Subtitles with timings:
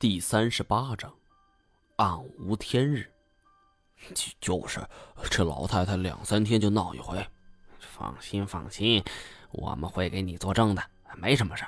[0.00, 1.12] 第三十八章，
[1.96, 3.10] 暗无天日。
[4.14, 4.80] 就就是
[5.28, 7.26] 这老太太两三天就闹一回。
[7.80, 9.02] 放心放心，
[9.50, 10.80] 我们会给你作证的，
[11.16, 11.64] 没什么事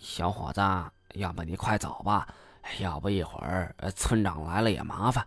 [0.00, 0.60] 小伙子，
[1.14, 2.26] 要不你快走吧，
[2.80, 5.24] 要不一会儿村长来了也麻烦。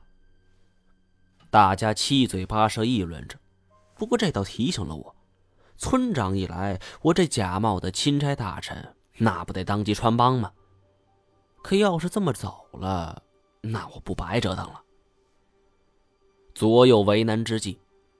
[1.49, 3.39] 大家七嘴八舌议论着，
[3.95, 5.15] 不过这倒提醒了我，
[5.77, 10.51] 村长一来，我这假冒的钦差大臣那不得当即穿帮吗？
[11.61, 13.21] 可要是这么走了，
[13.61, 14.81] 那我不白折腾了。
[16.53, 17.79] 左右为难之际，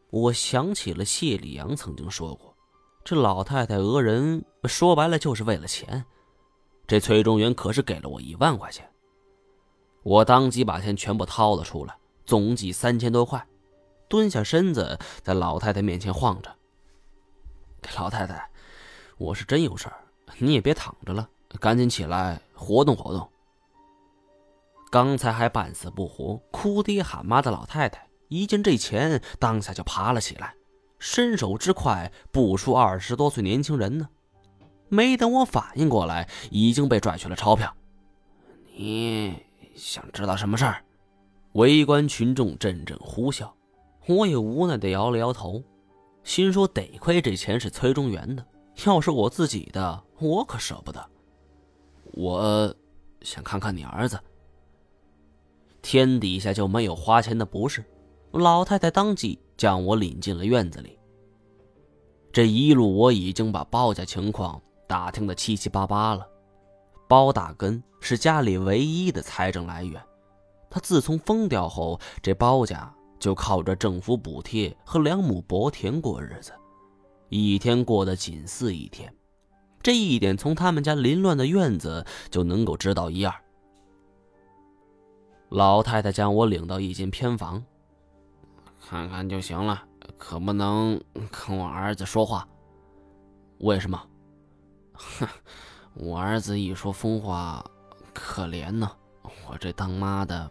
[0.09, 2.55] 我想起了谢里阳曾经说过
[3.03, 6.05] ：“这老太太讹人，说白了就是为了钱。”
[6.88, 8.89] 这崔中元可是给了我一万块钱，
[10.03, 13.45] 我当即把钱全部掏了出来，总计三千多块，
[14.08, 16.53] 蹲下身子在老太太面前晃着
[17.97, 18.49] ：“老太太，
[19.17, 20.03] 我是真有事儿，
[20.38, 23.27] 你也别躺着了，赶紧起来活动活动。”
[24.91, 30.53] 刚才还半死不活、哭爹喊妈的老太太，一见这钱，当下就爬了起来，
[30.99, 34.09] 身手之快不输二十多岁年轻人呢。
[34.89, 37.73] 没等我反应过来，已经被拽去了钞票。
[38.75, 39.41] 你
[39.75, 40.83] 想知道什么事儿？
[41.53, 43.49] 围观群众阵阵呼啸，
[44.08, 45.63] 我也无奈的摇了摇头，
[46.23, 48.45] 心说得亏这钱是崔中元的，
[48.86, 51.09] 要是我自己的，我可舍不得。
[52.12, 52.76] 我
[53.22, 54.20] 想看看你儿子。
[55.81, 57.84] 天底下就没有花钱的不是？
[58.31, 60.98] 老太太当即将我领进了院子里。
[62.32, 66.26] 这一路我已经把包家情况打听的七七八八了。
[67.08, 70.02] 包大根是家里唯一的财政来源，
[70.70, 76.54] 他自从疯掉后，这包家就靠着政府补贴和两亩薄田过日子，
[77.28, 79.14] 一天过得紧似一天。
[79.83, 83.33] 这一点从他们家凌乱的院子就能够知道一二。
[85.49, 87.63] 老太太将我领到一间偏房，
[88.79, 89.83] 看看就行了，
[90.17, 92.47] 可不能跟我儿子说话。
[93.59, 94.02] 为什么？
[94.93, 95.27] 哼，
[95.93, 97.65] 我儿子一说疯话，
[98.14, 98.89] 可怜呢。
[99.47, 100.49] 我这当妈的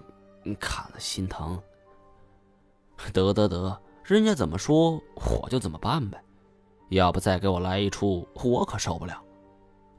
[0.58, 1.60] 看了心疼。
[3.12, 6.22] 得得得，人家怎么说我就怎么办呗。
[6.90, 9.20] 要不再给我来一出，我可受不了。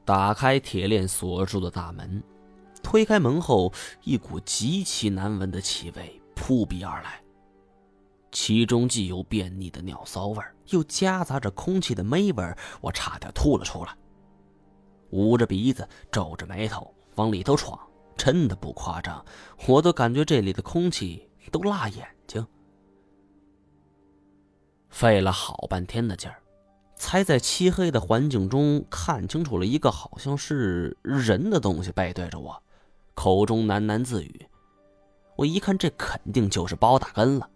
[0.04, 2.22] 打开铁链锁住的大门。
[2.82, 3.72] 推开门后，
[4.02, 7.22] 一股极其难闻的气味扑鼻而来，
[8.32, 12.44] 其中既有便秘的尿骚味又夹杂着空气的霉味
[12.80, 13.96] 我差点吐了出来。
[15.10, 17.78] 捂着鼻子，皱着眉头往里头闯，
[18.16, 19.24] 真的不夸张，
[19.68, 22.44] 我都感觉这里的空气都辣眼睛。
[24.88, 26.41] 费了好半天的劲儿，
[27.02, 32.62] 才在漆黑的环境中看清楚了一个好像是人的东西背对着我。
[33.14, 34.46] 口中喃喃自语，
[35.34, 37.50] 我一看这肯定就是包大根了。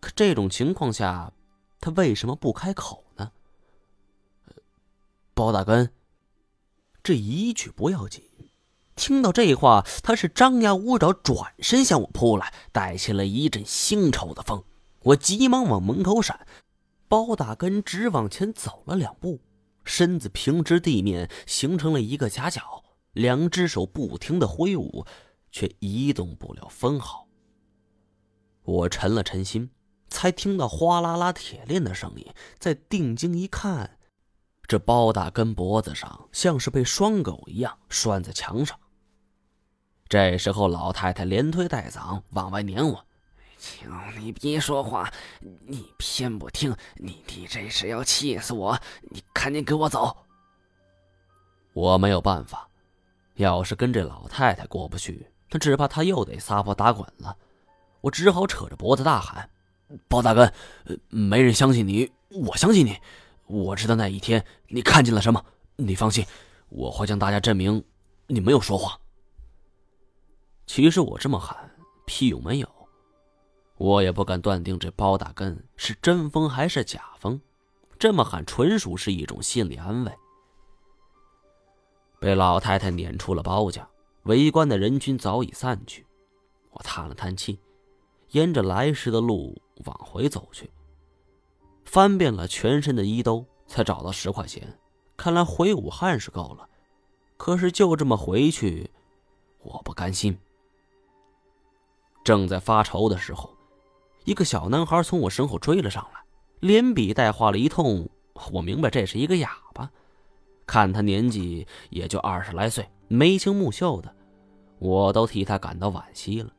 [0.00, 1.32] 可这种情况下，
[1.80, 3.30] 他为什么不开口呢？
[5.32, 5.92] 包大根，
[7.04, 8.24] 这一句不要紧，
[8.96, 14.64] 听到这话，他是张牙舞爪，转身向我扑来，带起了一阵腥臭的风。
[15.04, 16.44] 我急忙往门口闪，
[17.08, 19.40] 包大根只往前走了两步，
[19.84, 22.84] 身子平直地面，形成了一个夹角。
[23.12, 25.06] 两只手不停的挥舞，
[25.50, 27.26] 却移动不了分毫。
[28.62, 29.70] 我沉了沉心，
[30.08, 32.26] 才听到哗啦啦铁链的声音。
[32.58, 33.98] 再定睛一看，
[34.66, 38.78] 这包大根脖子上像是被拴狗一样拴在墙上。
[40.08, 43.06] 这时候，老太太连推带搡往外撵我
[43.58, 45.12] ：“求你别说话，
[45.66, 48.78] 你偏不听，你你这是要气死我！
[49.10, 50.16] 你赶紧给我走！”
[51.74, 52.68] 我没有办法。
[53.34, 57.36] 要是跟这老太太过不去，那只怕她又得撒泼打滚了。
[58.00, 59.50] 我只好扯着脖子大喊
[60.08, 60.52] ：“包大根，
[61.10, 62.98] 没人相信你，我相信你。
[63.46, 65.44] 我知道那一天你看见了什么。
[65.76, 66.24] 你放心，
[66.70, 67.84] 我会向大家证明
[68.26, 68.98] 你没有说谎。”
[70.66, 71.70] 其实我这么喊
[72.06, 72.68] 屁用没有，
[73.76, 77.40] 我也不敢断定这包大根是真疯还是假疯。
[77.98, 80.12] 这么喊纯属是一种心理安慰。
[82.18, 83.88] 被老太太撵出了包家，
[84.24, 86.06] 围观的人群早已散去。
[86.70, 87.58] 我叹了叹气，
[88.30, 90.70] 沿着来时的路往回走去。
[91.84, 94.78] 翻遍了全身的衣兜，才找到十块钱。
[95.16, 96.68] 看来回武汉是够了，
[97.38, 98.90] 可是就这么回去，
[99.62, 100.38] 我不甘心。
[102.22, 103.55] 正在发愁的时候，
[104.26, 106.20] 一个小男孩从我身后追了上来，
[106.58, 108.08] 连比带画了一通。
[108.52, 109.88] 我明白这是一个哑巴。
[110.66, 114.12] 看他年纪也就二十来岁，眉清目秀的，
[114.80, 116.52] 我都替他感到惋惜了。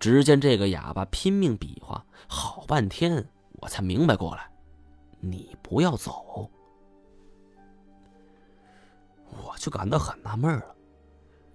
[0.00, 3.28] 只见这个哑巴拼命比划，好半天，
[3.60, 4.50] 我才明白过来：
[5.20, 6.50] 你不要走。
[9.30, 10.74] 我就感到很纳闷了，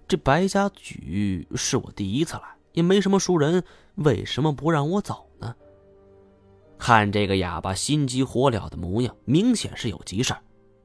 [0.06, 2.42] 这白家举是我第一次来，
[2.74, 5.54] 也没什么熟人，为什么不让我走呢？
[6.78, 10.34] 看这个哑巴心急火燎的模样，明显是有急事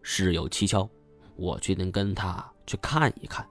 [0.01, 0.89] 事有蹊跷。
[1.35, 3.45] 我决定跟他去看一看。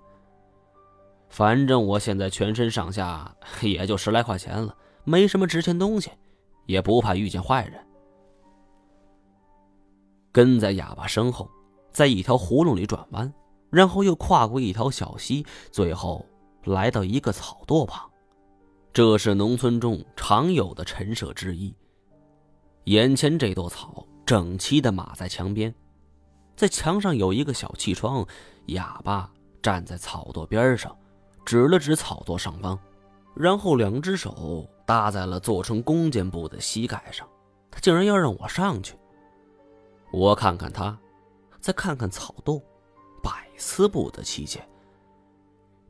[1.29, 4.75] 反正我现在全身上下也就十来块钱了，
[5.05, 6.11] 没什么值钱东西，
[6.67, 7.85] 也不怕遇见坏人。
[10.33, 11.51] 跟在哑巴身后，
[11.91, 13.33] 在一条胡同里转弯，
[13.71, 16.25] 然后又跨过一条小溪，最后
[16.65, 18.09] 来到一个草垛旁。
[18.99, 21.73] 这是农村中常有的陈设之一。
[22.87, 25.73] 眼前这垛草整齐的码在墙边，
[26.57, 28.27] 在墙上有一个小气窗。
[28.67, 30.99] 哑巴站在草垛边上，
[31.47, 32.77] 指了指草垛上方，
[33.37, 37.25] 然后两只手搭在了做成弓箭步的膝盖上。
[37.71, 38.97] 他竟然要让我上去。
[40.11, 40.99] 我看看他，
[41.61, 42.61] 再看看草垛，
[43.23, 44.69] 百思不得其解。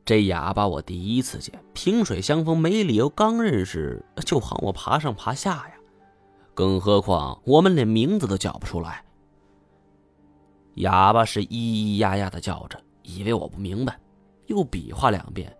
[0.09, 5.73] 这哑巴我第一次见，萍水相逢没理由，刚认识就喊我爬上爬下呀。
[6.55, 9.05] 更何况我们连名字都叫不出来。
[10.77, 13.99] 哑巴是咿咿呀呀的叫着，以为我不明白，
[14.47, 15.55] 又比划两遍，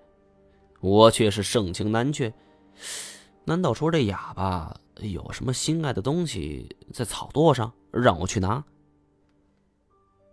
[0.80, 2.34] 我却是盛情难却。
[3.46, 8.64] 难道说这哑巴有什么心爱的东西在草垛上，让我去拿？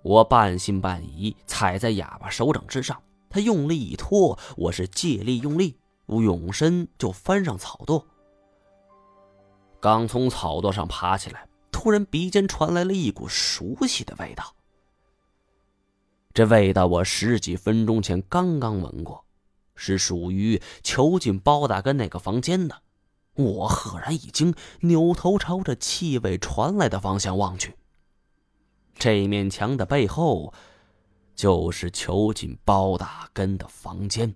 [0.03, 8.05] 我半信半疑，踩在哑巴手掌之上，他用力一拖，我是借力用力，我永身就翻上草垛。
[9.81, 14.55] 刚从草垛上爬起来，突然鼻尖传来了一股熟悉的味道。
[16.33, 19.25] 这味道我十几分钟前刚刚闻过，
[19.75, 22.83] 是属于囚禁包大根那个房间的。
[23.35, 27.77] 我赫然一惊，扭头朝着气味传来的方向望去。
[28.95, 30.55] 这面墙的背后，
[31.37, 34.35] 就是囚禁包大根的房间。